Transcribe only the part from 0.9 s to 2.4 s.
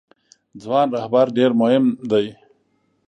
رهبران ډیر مهم دي